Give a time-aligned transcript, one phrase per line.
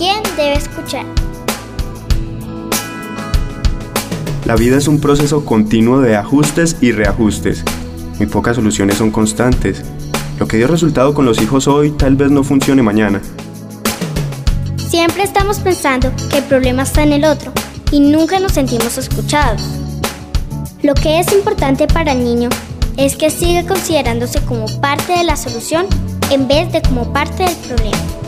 [0.00, 1.04] quién debe escuchar.
[4.46, 7.62] La vida es un proceso continuo de ajustes y reajustes.
[8.16, 9.82] Muy pocas soluciones son constantes.
[10.38, 13.20] Lo que dio resultado con los hijos hoy tal vez no funcione mañana.
[14.88, 17.52] Siempre estamos pensando que el problema está en el otro
[17.92, 19.62] y nunca nos sentimos escuchados.
[20.82, 22.48] Lo que es importante para el niño
[22.96, 25.84] es que siga considerándose como parte de la solución
[26.30, 28.19] en vez de como parte del problema.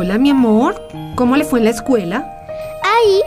[0.00, 0.80] Hola, mi amor.
[1.16, 2.46] ¿Cómo le fue en la escuela?
[2.84, 3.20] Ahí.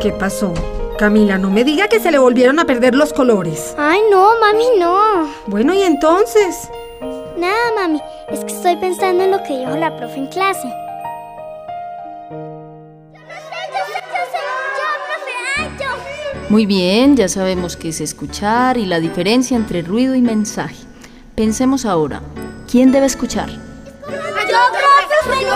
[0.00, 0.52] ¿Qué pasó?
[0.98, 3.72] Camila, no me diga que se le volvieron a perder los colores.
[3.78, 5.28] Ay, no, mami, no.
[5.46, 6.68] Bueno, ¿y entonces?
[7.38, 8.00] Nada, mami.
[8.32, 10.68] Es que estoy pensando en lo que dijo la profe en clase.
[16.48, 20.84] Muy bien, ya sabemos qué es escuchar y la diferencia entre ruido y mensaje.
[21.36, 22.22] Pensemos ahora,
[22.68, 23.65] ¿quién debe escuchar?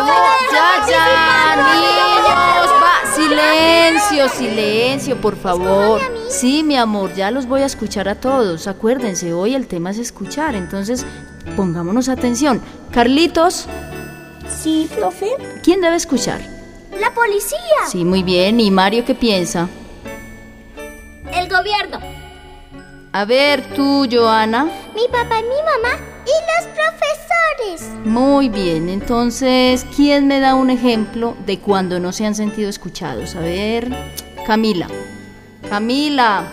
[0.07, 6.01] Ya, ya, niños, va, silencio, silencio, por favor.
[6.29, 8.67] Sí, mi amor, ya los voy a escuchar a todos.
[8.67, 11.05] Acuérdense, hoy el tema es escuchar, entonces
[11.57, 12.61] pongámonos atención.
[12.91, 13.67] Carlitos,
[14.63, 15.29] Sí, profe.
[15.63, 16.41] ¿quién debe escuchar?
[17.01, 17.59] La policía.
[17.89, 18.59] Sí, muy bien.
[18.61, 19.69] ¿Y Mario qué piensa?
[21.33, 22.01] El gobierno.
[23.13, 24.65] A ver, tú, Joana.
[24.65, 27.30] Mi papá y mi mamá y los profesores.
[28.05, 33.37] Muy bien, entonces, ¿quién me da un ejemplo de cuando no se han sentido escuchados?
[33.37, 33.91] A ver,
[34.47, 34.89] Camila.
[35.69, 36.49] Camila.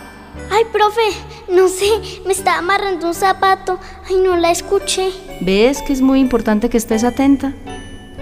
[0.51, 1.01] Ay, profe,
[1.49, 1.89] no sé,
[2.25, 3.79] me estaba amarrando un zapato.
[4.07, 5.11] Ay, no la escuché.
[5.41, 7.53] ¿Ves que es muy importante que estés atenta?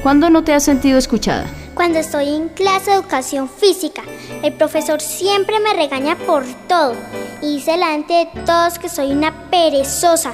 [0.04, 1.46] ¿Cuándo no te has sentido escuchada?
[1.74, 4.04] Cuando estoy en clase de educación física,
[4.44, 6.94] el profesor siempre me regaña por todo
[7.42, 10.34] y dice delante de todos que soy una perezosa.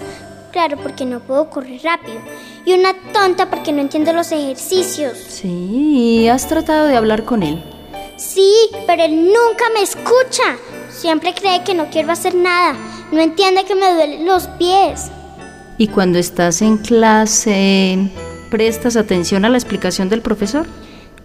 [0.52, 2.20] Claro, porque no puedo correr rápido.
[2.66, 5.18] Y una tonta porque no entiendo los ejercicios.
[5.18, 7.64] Sí, ¿has tratado de hablar con él?
[8.18, 8.54] Sí,
[8.86, 10.58] pero él nunca me escucha.
[10.90, 12.76] Siempre cree que no quiero hacer nada.
[13.12, 15.10] No entiende que me duelen los pies.
[15.78, 18.12] ¿Y cuando estás en clase,
[18.52, 20.68] prestas atención a la explicación del profesor?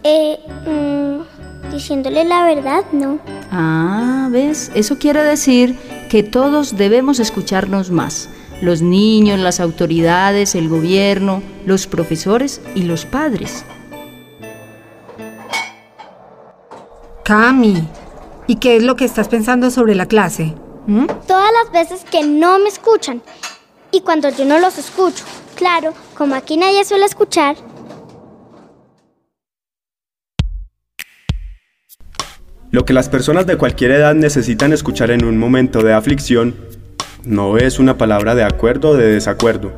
[0.05, 3.19] Eh, mm, diciéndole la verdad, no.
[3.51, 4.71] Ah, ¿ves?
[4.75, 5.77] Eso quiere decir
[6.09, 8.31] que todos debemos escucharnos más.
[8.63, 13.65] Los niños, las autoridades, el gobierno, los profesores y los padres.
[17.23, 17.87] Cami,
[18.47, 20.55] ¿y qué es lo que estás pensando sobre la clase?
[20.87, 21.07] ¿Mm?
[21.27, 23.21] Todas las veces que no me escuchan
[23.91, 25.25] y cuando yo no los escucho.
[25.55, 27.57] Claro, como aquí nadie suele escuchar,
[32.77, 36.55] Lo que las personas de cualquier edad necesitan escuchar en un momento de aflicción
[37.27, 39.73] no es una palabra de acuerdo o de desacuerdo.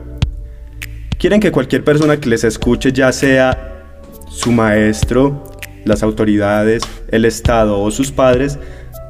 [1.19, 3.86] Quieren que cualquier persona que les escuche, ya sea
[4.28, 5.50] su maestro,
[5.84, 8.59] las autoridades, el Estado o sus padres,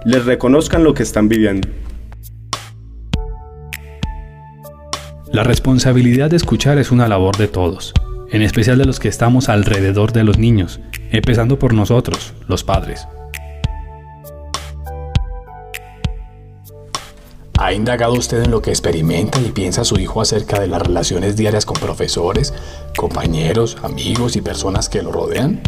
[0.04, 1.68] les reconozcan lo que están viviendo.
[5.32, 7.92] La responsabilidad de escuchar es una labor de todos,
[8.30, 13.06] en especial de los que estamos alrededor de los niños, empezando por nosotros, los padres.
[17.60, 21.34] ¿Ha indagado usted en lo que experimenta y piensa su hijo acerca de las relaciones
[21.34, 22.54] diarias con profesores,
[22.96, 25.60] compañeros, amigos y personas que lo rodean?